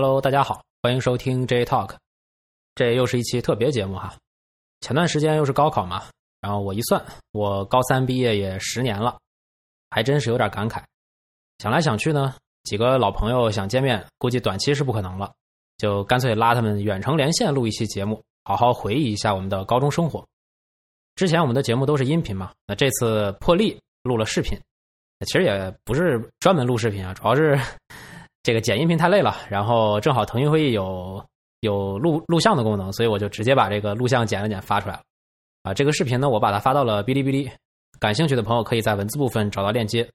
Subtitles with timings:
[0.00, 1.96] Hello，大家好，欢迎收听 J Talk。
[2.76, 4.14] 这又是一期特别节目哈。
[4.80, 6.04] 前段时间又是高考嘛，
[6.40, 9.18] 然后我一算，我高三毕业也十年了，
[9.90, 10.80] 还真是有点感慨。
[11.58, 12.32] 想来想去呢，
[12.62, 15.32] 几个老朋友想见面，估计短期是不可能了，
[15.78, 20.24] 就干脆拉他们远程连线录一期节目，好好回忆一下我们的高中生活。
[21.16, 24.56] 之前我们的节目都是音频嘛，那这次破例录了视频，
[25.26, 27.58] 其实也不是专门录视频啊，主要是。
[28.48, 31.22] 这个剪音频太累了，然后正好腾讯会议有
[31.60, 35.02] 有录录像的功能，所以我就直接把这个录像剪了剪发出来了。
[35.64, 37.50] 啊，这个视频呢，我把它发到了哔哩哔哩，
[38.00, 40.08] 感兴趣的朋友可以在文字部分找到链接。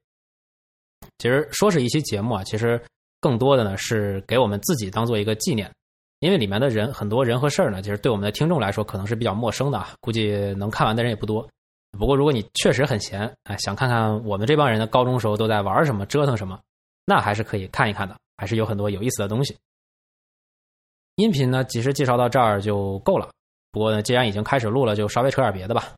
[1.19, 2.83] 其实说是一期节目啊，其实
[3.21, 5.71] 更多的呢是给我们自己当做一个纪念，
[6.17, 11.47] 因为里面的人很多人和事儿呢，其实对我们的听众来说可能是比较陌生的，估计能看完的人也不多。
[11.99, 16.59] 不过如果你确实很闲，哎，想看看我们这帮人的高中时候都在玩什么、折腾什么，
[17.05, 18.17] 那还是可以看一看的。
[18.37, 19.57] 还是有很多有意思的东西。
[21.15, 23.29] 音频呢，其实介绍到这儿就够了。
[23.71, 25.95] 不过呢，既然已经开始录了，就稍微扯点别的吧。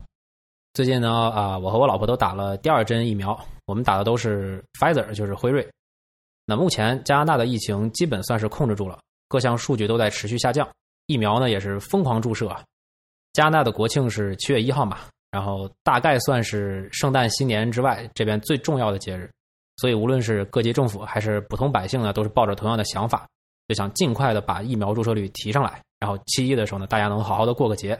[0.74, 5.66] 最近呢，啊，我和我老婆都打了第二针疫苗，我们打的都是 Pfizer，就是辉瑞。
[6.46, 10.70] 那目前加拿大的疫情基本算是控制住了，各项数据都在持续下降，
[11.08, 12.54] 疫苗呢也是疯狂注射。
[13.34, 15.00] 加拿大的国庆是七月一号嘛，
[15.32, 19.32] 然后大概算是圣诞新年之外这边最重要的节日。
[19.78, 23.28] 所以，无论是各级政府还是普通百姓呢，都是抱着同样的想法，
[23.68, 28.00] 就想尽快的把疫苗注射率提上来，然后七一的时候呢，大家能好好的过个节。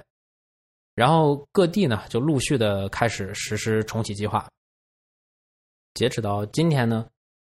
[0.94, 4.48] 然后各地呢，就陆续的开始实施重启计划。
[5.94, 7.06] 截止到今天呢，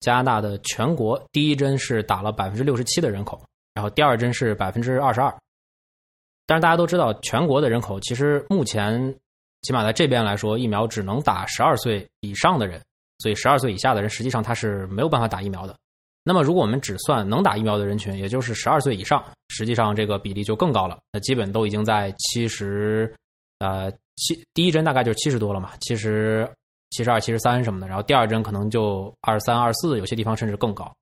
[0.00, 3.40] 加拿大的全国第一针是打了百分之六十七的人口，
[3.74, 5.32] 然后第二针是百分之二十二。
[6.44, 9.14] 但是大家都知道，全国的人口其实目前
[9.62, 12.82] 起码在这边来说，疫苗只能打十二岁以上的人。
[13.18, 15.76] 所以，十二岁以下的人实际上他是没有办法打疫苗的。
[16.24, 20.98] 那么，如果我们只算能打疫苗的人群，也就是十二岁以上，实际上这个比例就更高了。
[21.12, 23.12] 那基本都已经在七十，
[23.60, 26.46] 呃，七第一针大概就是七十多了嘛，七十、
[26.90, 27.88] 七十二、七十三什么的。
[27.88, 30.92] 然后第二针可能就二三、二四，有些地方甚至更高。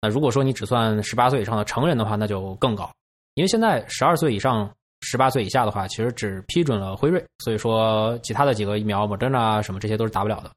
[0.00, 2.88] 那如果说你只算十八岁以上的成人的话，那就更高。
[3.34, 4.70] 因为现在十二岁以上、
[5.00, 10.50] 十八岁以下的话，其实只批准了辉瑞，所以说其他的几个疫苗，莫德纳什么这些都是打不了的。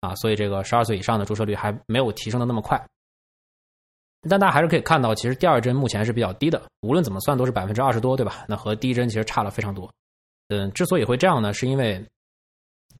[0.00, 2.82] 啊，所以这个十二岁以上的注射率还没有提升的那么快，
[4.28, 8.44] 但大家还是可以看到，其实第二针目前是比较低的，无论怎么算都是百分之二十多，对吧？
[8.48, 9.90] 那和第一针其实差了非常多。
[10.48, 12.04] 嗯，之所以会这样呢，是因为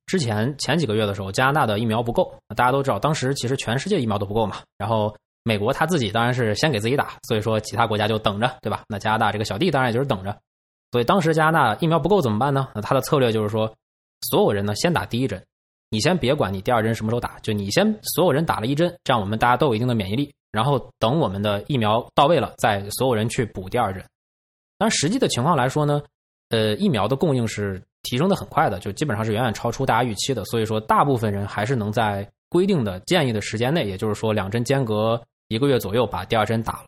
[0.06, 4.58] 之前前几个月的时候，加拿大的疫苗不够，大家都知道，当时其实全世界疫苗都不够嘛。
[4.76, 8.82] 然后美国他自己当然是先给自己打，所以说其他国家就等着，对吧？
[8.88, 10.38] 那加拿大这个小弟当然也就是等着。
[10.92, 12.68] 所以当时加拿大疫苗不够怎么办呢？
[12.74, 13.72] 那他的策略就是说，
[14.28, 15.42] 所有人呢先打第一针。
[15.90, 20.32] 你先别管你第二针什么时候打，就你先所有人打了一针，这样我们大家都有一定的免疫力。
[20.52, 24.04] 然后等我们的疫苗到位了，再所有人去补第二针。
[24.78, 26.02] 但实际的情况来说呢，
[26.48, 30.44] 呃，疫苗的供应是提升的很快的，就基本上是远远超出大家预期的。
[30.46, 36.84] 所以说，大部分人还是能在规定的建议的时间内，也就是说两针间隔一个月左右把第二针打了。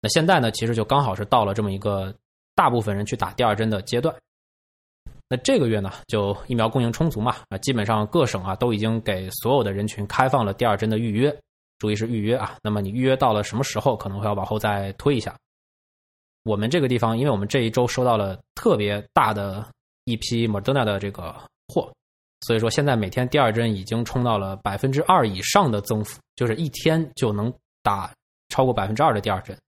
[0.00, 2.12] 那现在呢，其实就刚好是到了这么一个
[2.56, 4.12] 大部分人去打第二针的阶段。
[5.28, 7.36] 那这个月呢，就疫苗供应充足嘛？
[7.48, 11.36] 啊，基本上各省啊都已经给所有的人群开放了第二针的预约，
[11.78, 12.56] 注意是预约啊。
[12.62, 15.34] 那么你预约到了什么时候，可能会要往后再推一下。
[16.44, 19.66] 我们这个地方，因为我们这一周收到了特别大的
[20.04, 21.34] 一批 Moderna 的这个
[21.66, 21.92] 货，
[22.42, 28.12] 所以说现在每天第二针已经冲到了百分之二以上的增幅，就是一天就能打
[28.48, 29.58] 超过百分之二的第二针。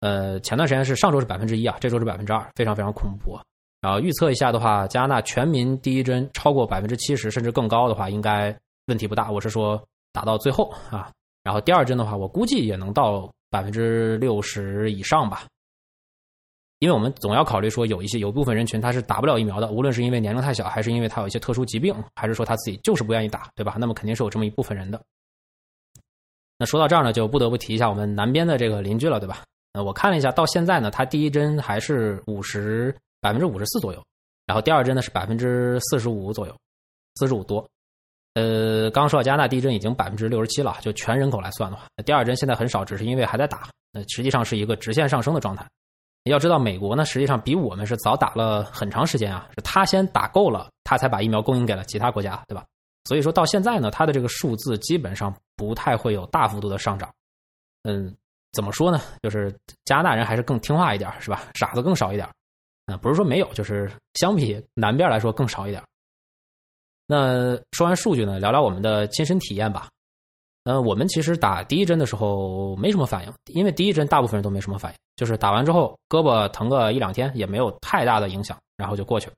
[0.00, 3.34] 呃，前段时间是上周是百分之一啊，这周是百分之二，非常非常恐怖。
[3.34, 3.44] 啊
[3.80, 8.52] 然后预测一下的话，加拿大全民第一针超过百分之七十甚至更高的话，应该
[8.86, 9.30] 问题不大。
[9.30, 9.80] 我是说
[10.12, 11.12] 打到最后啊，
[11.44, 15.44] 然后第二针的话，我估计也能到百分之六十以上吧。
[16.80, 23.76] 因为我们总要考虑说，有一些有部分人群他是打不了疫苗的，无论是因为年龄太小，还是因为他有一些特殊疾病，还是说他自己就是不愿意打，对吧？
[23.78, 25.00] 那么肯定是有这么一部分人的。
[26.58, 29.44] 那说到这儿呢，就不得不提一下我们南边的这个邻居了，对吧？
[29.74, 32.92] 呃，我看了一下，到现在呢，他第一针还是五十。
[33.20, 34.02] 百分之五十四左右，
[34.46, 36.56] 然后第二针呢是百分之四十五左右，
[37.16, 37.66] 四十五多。
[38.34, 45.66] 呃，刚刚说到加拿大地震已经百分之六十七了，就全人口来算的话，第二针现在很少，只是因为还在打，那实际上是一个直线上升的状态。
[46.24, 52.64] 要知道，美国呢实际上比我们是早打了很长时间啊，是他先打够了，他才把疫苗供应给了其他国家，对吧？
[53.04, 57.10] 所以说到现在呢，它的这个数字基本上不太会有大幅度的上涨。
[57.84, 58.14] 嗯，
[58.52, 59.00] 怎么说呢？
[59.22, 59.50] 就是
[59.86, 61.44] 加拿大人还是更听话一点，是吧？
[61.54, 62.28] 傻子更少一点。
[62.88, 65.82] 啊，不是说没有，就是相比南边来说更少一点。
[67.06, 69.88] 那说完数据呢，聊聊我们的亲身体验吧。
[70.64, 79.34] 呃，我们其实打第一针的时候没什么反应，因为第一针大部分人都没什么反应，就是打完之后胳膊疼个一两天也没有太大的影响，然后就过去了。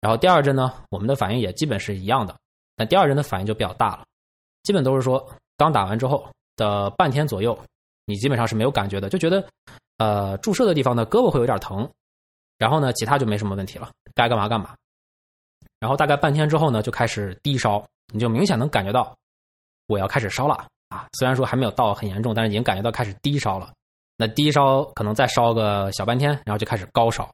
[0.00, 2.36] 然后第二针呢，我们的反应也基本是一样的，
[2.76, 4.04] 但第二针的反应就比较大了，
[4.62, 6.24] 基本都是说刚打完之后
[6.56, 7.56] 的半天左右，
[8.04, 9.44] 你基本上是没有感觉的，就觉得
[9.98, 11.88] 呃注射的地方呢胳膊会有点疼，
[12.58, 14.74] 然后呢其他就没什么问题了，该干嘛干嘛。
[15.78, 19.14] 然后大概半天之后呢，就开始低烧，你就明显能感觉到
[19.86, 20.54] 我要开始烧了
[20.88, 23.72] 啊，虽然说还没有到很严重，但是已经感觉到开始低烧了。
[24.16, 27.30] 那低烧可能再烧个小半天，然后就开始高烧，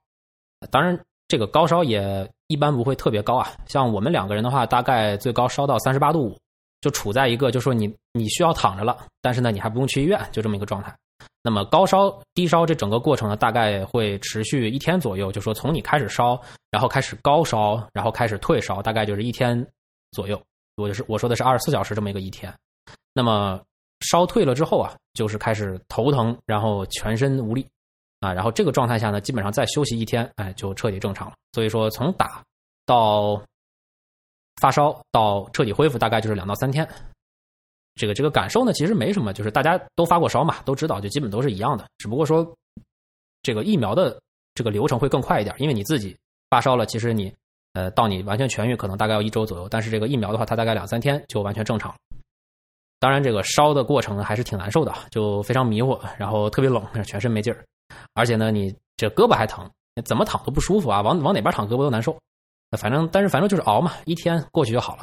[0.71, 0.99] 当然。
[1.29, 6.39] 这个高烧也一般不会特别高啊，像我们两个人的话，大概最高烧到三十八度五，
[6.83, 10.95] 就处在一个就说你你需要躺着了，但是呢你还不用去医院，就这么一个状态。
[11.43, 16.41] 那么高烧低烧这整个过程呢，大概会持续一天左右，就说从你开始烧，
[16.71, 19.67] 然后开始高烧，然后开始退烧，大概就是一天
[20.13, 20.41] 左右。
[20.77, 22.53] 我就是我说的是二十四小时这么一个一天。
[23.13, 23.61] 那么
[24.01, 27.67] 烧退了之后啊，就是开始头疼，然后全身无力。
[28.21, 31.35] 啊，然后这个状态下呢，基本上再休息一天，哎，就彻底正常了。
[31.55, 32.41] 所以说，从打
[32.87, 33.43] 到
[34.61, 36.89] 发烧到彻底恢复，大概就是两到三天。
[37.95, 41.85] 这个这个感受呢，其实没什么，就是大家都发过烧嘛，都知道，就基本都是一样的。
[41.99, 42.57] 只不过说，
[43.43, 44.21] 这个疫苗的
[44.55, 46.17] 这个流程会更快一点，因为你自己
[46.49, 47.33] 发烧了，其实你
[47.75, 51.95] 呃到你完全痊愈可能大概要一周左右，但是这个疫苗的话，它大概两三天就完全正常。
[52.99, 57.65] 当然，这个烧的过程还是挺难受的，就非常迷糊，然后特别冷，全身没劲儿。
[58.15, 59.69] 而且呢，你这胳膊还疼，
[60.05, 61.03] 怎么躺都不舒服啊！
[61.03, 62.17] 往往哪边躺胳膊都难受。
[62.79, 65.03] 反正，但是反正就是熬嘛，一天过去就好了。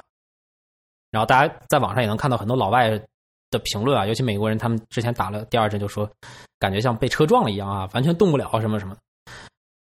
[1.12, 2.90] 然后大家在网上也能看到很多老外
[3.52, 6.10] 的评论啊，尤其美国人，他们之前打了第二针就说，
[6.60, 8.96] 感觉像被车撞了一样啊，完全动不了什么什么。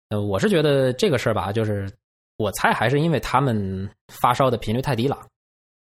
[0.09, 1.91] 呃，我是觉得这个事儿吧，就是
[2.37, 5.19] 我猜还是因为他们发烧的频率太低了。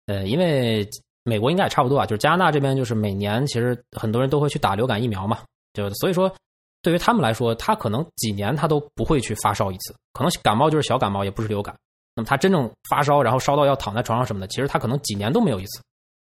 [0.06, 0.88] 呃，因为
[1.25, 5.38] 美国应该也差不多啊，就是加拿大这边就是每年其实很多人都会去打流感疫苗嘛，
[5.75, 6.32] 就所以说。
[6.81, 11.75] 对于他们来说，他可能几年他都不会去发烧一次，可能感冒就是小感冒，也不是流感。
[12.18, 15.80] 那么他真正发烧，然后烧到要躺在床上什么的，其实他可能几年都没有一次。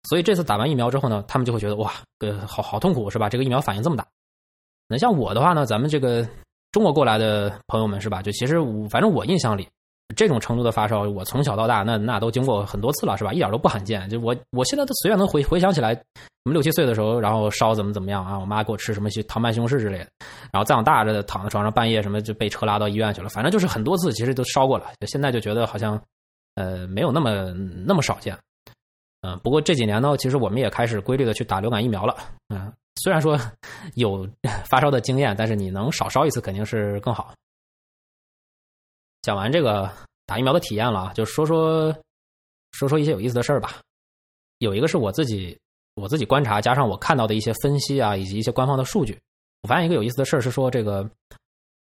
[0.09, 3.29] 所以这次打完疫苗之后呢，他们就会觉得哇，呃，好好痛苦是吧？
[3.29, 4.07] 这个疫苗反应这么大。
[4.89, 6.27] 那像我的话呢，咱们这个
[6.71, 8.23] 中国过来的朋友们是吧？
[8.23, 9.69] 就其实我反正我印象里。
[10.13, 13.33] 这种程度的发烧，我从小到大那那都经过很多次了，是吧？
[13.33, 14.09] 一点都不罕见。
[14.09, 15.91] 就我我现在都随便能回回想起来，
[16.45, 18.39] 我们六七岁的时候，然后烧怎么怎么样啊？
[18.39, 20.07] 我妈给我吃什么糖拌西红柿之类的，
[20.53, 23.29] 然后再往大着躺在床上，半夜什么就被车拉到医院去了。
[23.29, 24.87] 反正就是很多次，其实都烧过了。
[25.07, 26.01] 现在就觉得好像
[26.55, 27.53] 呃没有那么
[27.87, 28.37] 那么少见。
[29.23, 32.17] 嗯，不过这几年呢，其实我们也开始规律的去打流感疫苗了。
[32.49, 33.39] 嗯，虽然说
[33.95, 34.29] 有
[34.69, 37.33] 发烧的经验，但是你能少烧一次肯定是更好。
[39.23, 39.91] 讲完这个
[40.27, 41.97] 打疫苗的体验了，就说说
[42.73, 43.81] 说说一些有意思的事儿吧。
[44.59, 45.57] 有一个是我自己
[45.95, 49.17] 我自己观察，加上我看到的一些分析啊，以及一些官方的数据。
[49.63, 51.09] 我发现一个有意思的事儿是说，这个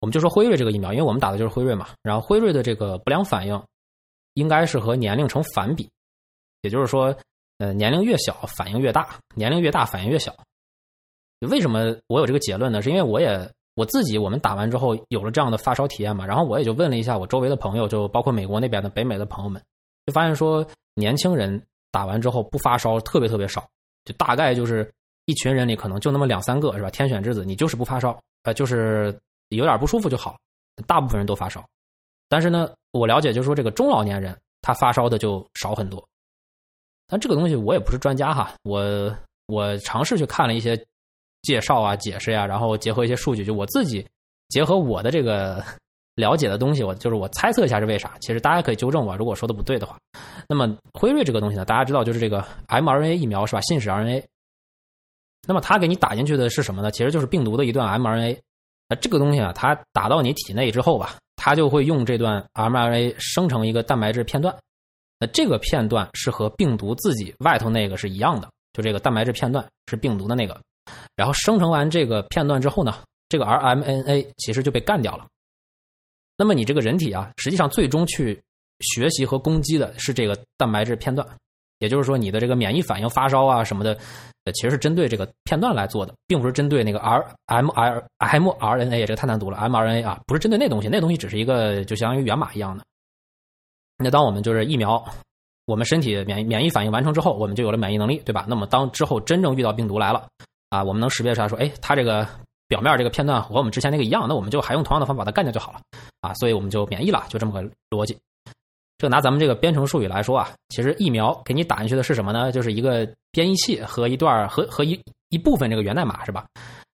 [0.01, 1.89] 我们就说辉瑞这个疫苗，因为我们打的就是辉瑞嘛。
[2.01, 3.63] 然后辉瑞的这个不良反应
[4.33, 5.89] 应该是和年龄成反比，
[6.61, 7.15] 也就是说，
[7.59, 10.35] 呃，年龄越小反应越大，年龄越大反应越小。
[11.49, 12.81] 为什么我有这个结论呢？
[12.81, 13.49] 是因为我也。
[13.79, 19.63] 我自己，我们打完之后有了这样的发烧体验嘛，然后我也就问了一下我周围的朋友，就包括美国那边的、北美的朋友们，
[20.05, 23.65] 就发现说年轻人打完之后不发烧特别特别少，
[24.03, 24.91] 就大概就是
[25.27, 26.89] 一群人里可能就那么两三个是吧？
[26.89, 29.17] 天选之子，你就是不发烧，呃，就是
[29.47, 30.37] 有点不舒服就好，
[30.85, 31.65] 大部分人都发烧。
[32.27, 36.05] 但是呢，我了解就是说这个中老年人他发烧的就少很多。
[37.07, 39.15] 但这个东西我也不是专家哈，我
[39.47, 40.85] 我尝试去看了一些。
[41.41, 44.05] 介绍啊，解释呀，然后结合一些数据，就我自己
[44.49, 45.63] 结合我的这个
[46.15, 48.17] 了解的东西，我就是我猜测一下是为啥。
[48.19, 49.97] 其实大家可以纠正我，如果说的不对的话。
[50.47, 53.61] 那么辉瑞这个东西呢，大家知道就是这个 mRNA 疫苗是吧？
[53.61, 54.23] 信使 RNA。
[55.47, 56.91] 那么它给你打进去的是什么呢？
[56.91, 58.37] 其实就是病毒的一段 mRNA。
[58.89, 64.53] 那这个东西啊，它打到你体内之后吧，它就会用这段 mRNA 生成一个蛋白质片段。
[65.19, 70.59] 那这个片段是和病毒自己外头那个是一样的，就这个蛋白质片段是病毒的那个。
[71.15, 72.95] 然后生成完这个片段之后呢，
[73.27, 75.25] 这个 rMNA 其实就被干掉了。
[76.37, 78.41] 那么你这个人体啊，实际上最终去
[78.79, 81.27] 学习和攻击的是这个蛋白质片段，
[81.79, 83.93] 也就是说你的这个免疫反应、发烧啊什么的，
[84.53, 86.99] 其实是针对这个片段来做的，并不是针对那个
[87.47, 92.85] rmRmRNA 这个太难读了 mRNA 啊，不是针对那东西，那东西只是一个就相当于源码一样的。
[93.97, 95.03] 那当我们就是疫苗，
[95.65, 98.45] 我们身体免免疫反应完成之后，我们就有了免疫能力，对吧？
[98.47, 100.25] 那么当之后真正遇到病毒来了。
[100.69, 102.27] 啊，我们能识别出来，说，哎，它这个
[102.67, 105.81] 表面这个片段和我们之前那个一样，那我们就还用同样的方法把它干掉就好了，
[106.21, 108.17] 啊，所以我们就免疫了，就这么个逻辑。
[108.97, 112.51] 这拿咱们这个编程术语来说啊，其实疫苗给你打进去的是什么呢？
[112.51, 116.45] 就是一个编译器和一段和和一一部分这个源代码是吧？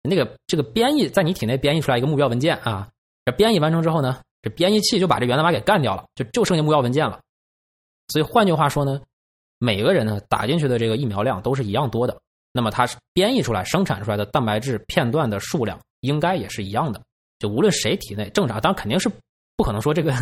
[0.02, 2.88] 那个这个编译在你体内编译出来一个目标文件啊，
[3.24, 7.20] 这编译完成之后呢，这编译器就把这源代码给干掉了，就就剩下目标文件了。
[8.08, 9.00] 所以换句话说呢，
[9.60, 12.20] 每个人呢打进去的这个疫苗量都是一样多的，
[12.52, 17.00] 那么它是编译出来、生产出来的蛋白质片段的数量应该也是一样的。
[17.38, 19.10] 就无论谁体内正常，当然肯定是
[19.56, 20.14] 不可能说这个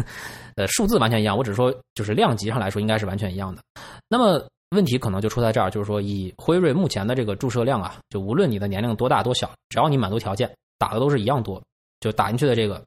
[0.57, 3.63] 呃数字完全一样，我只是说就是量级上来说应该是完全一样的。
[4.09, 11.63] 那么问题可能就出在这儿，就是说以辉瑞目前的这个注射量啊，就无论你的年龄多大多小，只要你满足条件，打的都是一样多，
[12.01, 12.83] 就打进去的这个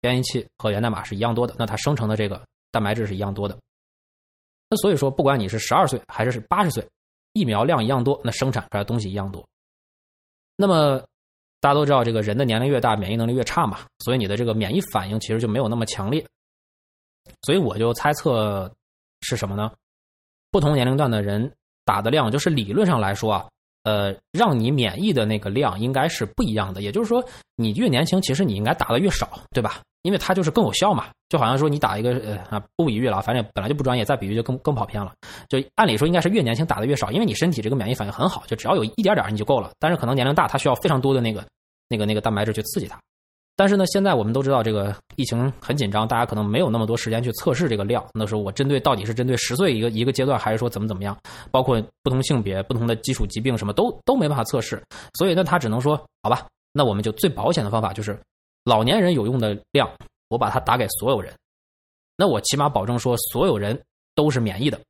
[0.00, 2.42] 编译器和源代码是一样多的，那它生成的这个
[2.72, 3.56] 蛋白质是一样多的。
[4.68, 6.86] 那所以说，不管你是十二岁还是八十岁，
[7.32, 9.46] 疫苗量一样多，那生产出来的东西一样多。
[10.56, 11.02] 那么
[11.60, 16.24] 大家都知道，这个人的年龄越大，免疫能力越差嘛，所以你的这个免疫反应其实就没有那么强烈。
[17.42, 18.70] 所以我就猜测
[19.20, 19.70] 是什么呢？
[20.50, 21.52] 不同年龄段的人
[21.84, 23.48] 打的量，就是理论上来说啊，
[23.84, 26.82] 呃，让你免疫的那个量应该是不一样的。
[26.82, 27.24] 也就是说，
[27.56, 29.82] 你越年轻，其实你应该打的越少，对吧？
[30.02, 35.12] 因为它就是更有效嘛，就好像说你打一个呃啊不比喻了，反正本来就不专业，再比喻就更更跑偏了。
[35.48, 39.70] 就按理说应该是越年轻打的越少，因为你身体这个免疫反应很好，就只要有一点点你就够了。
[39.78, 41.44] 但是可能年龄大，它需要非常多的那个
[41.88, 42.98] 那个那个蛋白质去刺激它。
[43.56, 48.02] 但是呢，现在我们都知道这个疫情很紧张，大家可能没有那么多时间去测试这个量。
[48.14, 51.14] 那时候我针对到底是针对十岁一个一个阶段，还是说怎么怎么样？
[51.50, 54.82] 包括不同性别、不同的基础疾病，什么都都没办法测试。
[55.18, 58.18] 所以呢，他只能说好吧，那我们就最保险的方法就是
[58.64, 59.90] 老年人有用的量。
[60.28, 61.34] 我把它打给所有人，
[62.16, 63.76] 那我起码保证说所有人
[64.14, 64.80] 都是免疫的。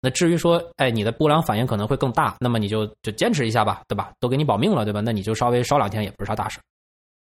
[0.00, 4.10] 那至于说，哎，你的不良反应可能会更大，那么你就就坚持一下吧，对吧？
[4.18, 5.00] 都给你保命了，对吧？
[5.00, 6.58] 那你就稍微烧两天也不是啥大事。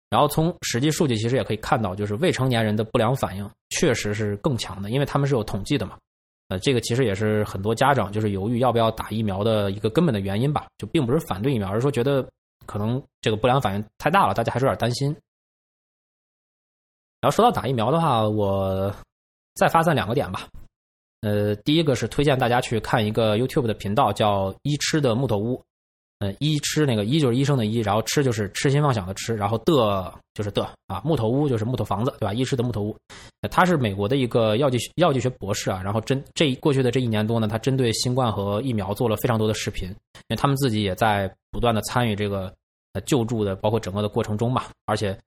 [0.10, 5.98] 然后从实际数据其实也可以看到，就是未成年人的不良反应确实是更强的，因为他们是有统计的嘛。
[6.50, 12.28] 呃，这个其实也是很多家长就是犹豫要不要打疫苗的一个根本的原因吧，就并不是反对疫苗，而是说觉得
[12.66, 15.16] 可能这个不良反应太大了，大家还是有点担心。
[17.26, 18.94] 然后说到打疫苗的话，我
[19.56, 20.48] 再发散两个点吧。
[21.22, 25.60] 呃，第一个是推荐大家去看一个 YouTube 的频道，叫“医吃的木头屋”。
[26.22, 32.32] 呃，医吃那个医就是医生的医，然后吃就是痴心妄想的吃，然后的就是的啊，木头屋就是木头房子，对吧？
[32.32, 32.96] 医吃的木头屋，
[33.50, 35.82] 他是美国的一个药剂药剂学博士啊。
[35.84, 42.54] 然后针这过去的这一年多呢，他针对新冠和疫苗做了非常多的视频，因为他们自己也在不断的参与这个
[42.94, 45.18] 呃救助的，包括整个的过程中嘛，而且。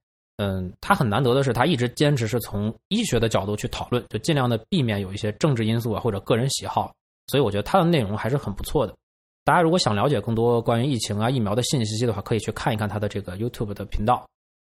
[0.41, 6.93] 嗯，他很难得的是，他一直坚持是从医学的角度去讨论，就尽量的避免有一些政治因素啊或者个人喜好。
[7.27, 8.95] 所以我觉得他的内容还是很不错的。
[9.43, 14.25] 大家如果想了解更多关于疫情啊疫苗的信息的话，可以去看一看他的这个 YouTube 的频道。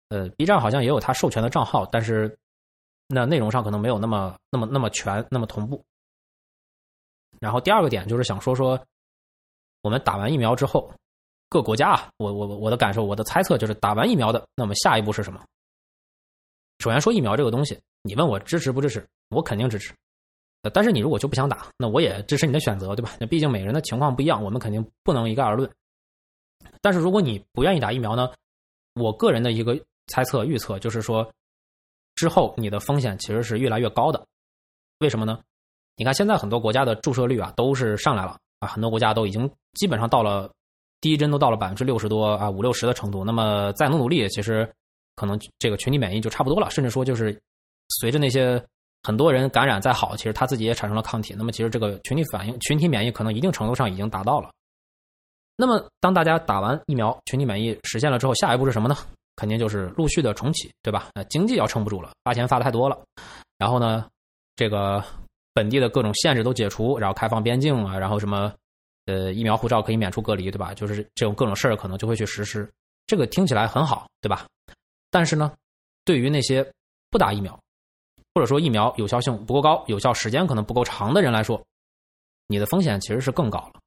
[0.09, 2.37] 呃，B 站好像也有他授权的账号，但是
[3.07, 5.81] 那内容上可能没有那么那么那么全那么同步。
[7.39, 8.77] 然后第二个点就是想说说，
[9.83, 10.93] 我们打完疫苗之后，
[11.49, 15.41] 各国家啊，我我我的感受，我的猜测就是打完疫苗的，那么下一步是什么？
[16.81, 19.93] 首先说疫苗这个东西，你问我支持不支持，我肯定支持。
[20.73, 23.13] 但是你如果就不想打，那我也支持你的选择，对吧？
[23.21, 25.71] 那毕竟每个人的情况不一样，我们肯定不能一概而论。
[26.81, 28.31] 但是如果你不愿意打疫苗呢，
[28.95, 31.31] 我个人的一个猜测预测就是说，
[32.15, 34.27] 之后你的风险其实是越来越高的。
[35.01, 35.39] 为什么呢？
[35.97, 40.51] 你看现在很多国家的注射率啊都是上来了啊，很多国家都已经基本上到了
[41.03, 43.23] 第一针都到了百分之六十多啊五六十的程度。
[43.23, 44.71] 那么再努努力，其实。
[45.21, 47.39] 可能这个群体免疫就差不多了，甚至说就是
[48.01, 48.59] 随着那些
[49.03, 51.35] 很多人感染再好，其实他自己也产生了抗体。
[51.37, 54.51] 那么其实这个群体反应、群体免疫可能一定程度上已经达到了。
[55.57, 58.97] 那么当大家打完疫苗，群体免疫实现了之后，下一步是什么呢？
[59.37, 61.11] 肯定就是陆续的重启，对吧？
[61.15, 62.99] 那经济要撑不住了，发钱发的太多了。
[63.59, 64.07] 然后呢，
[64.57, 65.05] 这个
[65.53, 68.51] 本地的各种限制都解除，然后开放边境啊，然后什么
[69.05, 70.73] 呃疫苗护照可以免除隔离，对吧？
[70.73, 72.67] 就是这种各种事儿可能就会去实施。
[73.07, 74.47] 这个听起来很好，对吧？
[75.11, 75.53] 但是呢，
[76.05, 76.65] 对于那些
[77.11, 77.59] 不打疫苗，
[78.35, 81.61] 或者说疫苗有效性不够高、有效时间可能不够长的人来说，
[82.47, 83.81] 你的风险其实是更高了。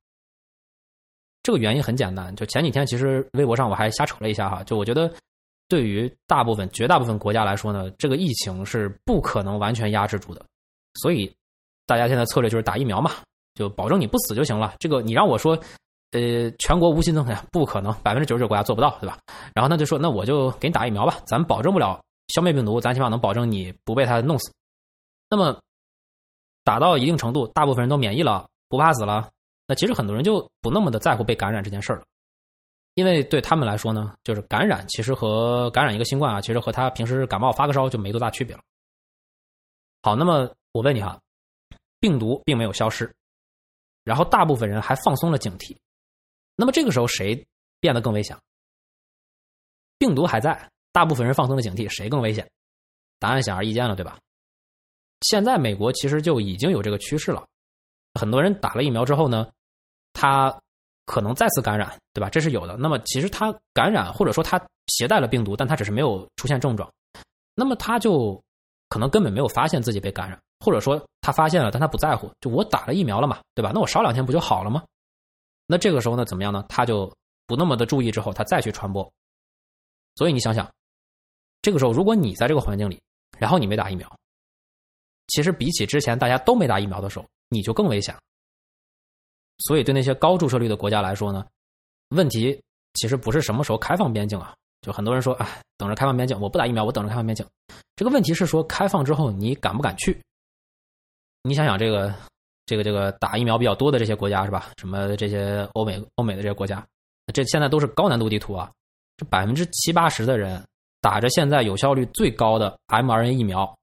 [1.41, 5.09] 这个原因很简单，就前几天其实微博上我还瞎扯了一下哈，就我觉得
[5.67, 10.45] 对于大部分、绝大部分国家来说呢，这个疫情是不可能完全压制住的，
[10.95, 11.33] 所以
[11.85, 13.11] 大家现在策略就是打疫苗嘛，
[13.55, 14.75] 就保证你不死就行了。
[14.79, 15.57] 这个你让我说。
[16.13, 19.17] 呃，全国无新增，不可能，百分之九十九国家做不到，对吧？
[19.53, 24.53] 然后那就说，那我就给你打疫苗吧，咱保证不了消灭病毒，咱起码能保证你不被它弄死。
[25.29, 25.59] 那么
[26.63, 29.29] 打到一定程度，大部分人都免疫了，不怕死了，
[29.67, 32.05] 那其实很多人就不那么的在乎被感染这件事儿了，
[32.93, 38.61] 因为对他们来说呢，就是感染其实和感染一个新冠啊，其实和他平时感冒发个烧就没多大区别了。
[40.03, 41.19] 好，那么我问你哈，
[41.99, 43.11] 病毒并没有消失，
[44.03, 45.75] 然后大部分人还放松了警惕。
[46.55, 47.45] 那么这个时候谁
[47.79, 48.37] 变得更危险？
[49.97, 52.49] 病毒还在，大部分人放松了警惕，谁更危险？
[53.19, 54.17] 答案显而易见了，对吧？
[55.21, 57.45] 现在美国其实就已经有这个趋势了，
[58.19, 59.49] 很多人打了疫苗之后呢，
[60.11, 60.53] 他
[61.05, 62.29] 可能再次感染，对吧？
[62.29, 62.75] 这是有的。
[62.75, 66.91] 那么其实他感染或者说他携带了病毒，但他只是没有出现症状，
[67.55, 68.41] 那么他就
[68.89, 73.71] 可能根本没有发现自己被感染，或者说他发现了，但他不在乎，就我打了疫苗了嘛，对吧？
[73.73, 74.83] 那我少两天不就好了吗？
[75.65, 76.65] 那这个时候呢，怎么样呢？
[76.67, 77.11] 他就
[77.47, 79.11] 不那么的注意，之后他再去传播。
[80.15, 80.69] 所以你想想，
[81.61, 83.01] 这个时候如果你在这个环境里，
[83.39, 84.19] 然后你没打疫苗，
[85.27, 88.15] 其实比起之前大家都没打疫苗的时候，你就更危险。
[89.59, 91.45] 所以对那些高注射率的国家来说呢，
[92.09, 92.61] 问题
[92.95, 97.45] 其实不是什么时候开放边境啊，就很多人说，哎，等着开放边境，我不打疫苗，我等着开放边境。
[97.95, 100.21] 这个问题是说，开放之后你敢不敢去？
[101.43, 102.13] 你想想这个。
[102.65, 104.71] 这个这个打疫苗比较多的这些国家是吧？
[104.77, 106.85] 什么这些欧美欧美的这些国家，
[107.33, 108.71] 这现在都是高难度地图啊！
[109.17, 110.63] 这百分之七八十的人
[111.01, 113.77] 打着现在有效率最高的 mRNA 疫苗，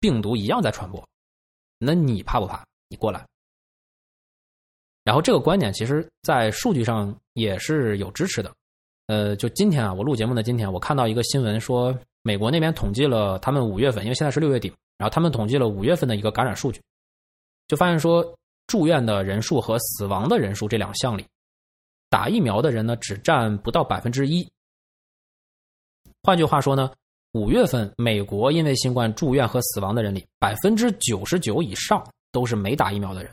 [0.00, 1.06] 病毒一样在传播。
[1.78, 2.64] 那你怕不怕？
[2.88, 3.24] 你过来。
[5.04, 8.52] 然后这个观点其实，在数据上也是有支持的。
[9.06, 16.80] 呃，就今天啊，我录节目的今天，我看到一个新闻说，美国那边统计了他们五月份，因为现在是六月底，然后他们统计了五月份的一个感染数据。
[17.68, 21.26] 就发现说，住院的人数和死亡的人数这两项里，
[22.08, 24.48] 打疫苗的人呢只占不到百分之一。
[26.22, 26.90] 换句话说呢，
[27.32, 33.32] 五月份美国因为新冠住院和死亡的人里，百分之九十九以上都是没打疫苗的人。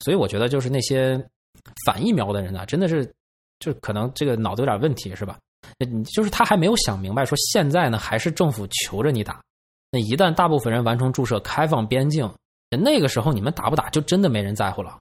[0.00, 1.18] 所以我觉得，就是那些
[1.86, 3.10] 反疫苗的人呢，真的是
[3.58, 5.38] 就可能这个脑子有点问题，是吧？
[5.78, 9.42] 你就是他还没有想明白，说现在呢还是政府求着你打，
[9.90, 12.30] 那一旦大部分人完成注射，开放边境。
[12.70, 14.98] 那个时候你们打不打就真的没人在乎了。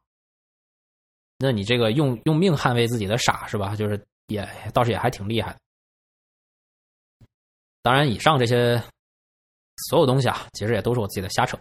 [1.37, 3.75] 那你这个用用命捍卫自己的傻是吧？
[3.75, 5.53] 就是也倒是也还挺厉害。
[7.81, 8.81] 当然，以上这些
[9.89, 11.59] 所有东西啊，其实也都是我自己的瞎扯。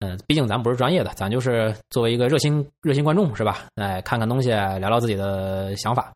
[0.00, 3.66] 嗯，毕竟咱不是专业的，咱就是作为一个热心热心观众是吧？
[3.76, 6.12] 哎，看看东西，聊聊自己的想法。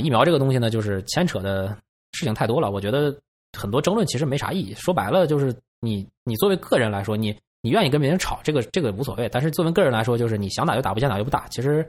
[0.00, 1.68] 疫苗这个东西呢，就是牵扯的
[2.12, 2.70] 事情太多了。
[2.70, 3.14] 我觉得
[3.58, 4.72] 很多争论其实没啥意义。
[4.74, 7.38] 说白了，就是你你作为个人来说，你。
[7.66, 9.28] 你愿意跟别人吵，这个这个无所谓。
[9.28, 11.48] 但是作为个人来说，就是你想打就打，不想打就不打。
[11.48, 11.84] 其实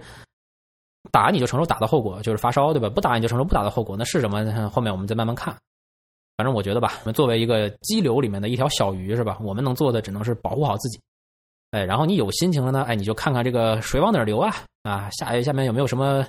[1.12, 2.90] 打你就承受打的后果，就是发烧，对吧？
[2.90, 3.96] 不打你就承受不打的后果。
[3.96, 4.70] 那是什么？
[4.72, 5.56] 后面我们再慢慢看。
[6.36, 9.38] 反正我觉得吧，作为一个激流里面的一条小鱼，是吧？
[9.40, 11.00] 我们能做的只能是保护好自己。
[11.72, 14.56] 哎，然后你有心情了呢，哎，你就看看这个水往哪流啊？
[14.82, 16.26] 啊，下下面有没有什么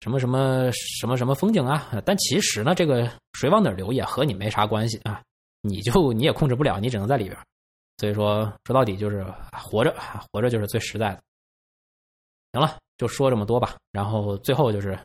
[0.00, 1.90] 什么什么什么什么风景啊？
[2.04, 5.20] 但其实呢，这个水往哪流也和你没啥关系啊。
[5.60, 7.36] 你就你也控制不了，你只能在里边。
[7.98, 9.94] 所以说，说到底就是活着，
[10.32, 11.22] 活着就是最实在的。
[12.52, 13.76] 行了，就说这么多吧。
[13.92, 14.98] 然后最后就是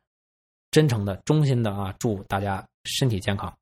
[0.72, 3.54] 真诚的、衷心的啊，祝大家身体健康。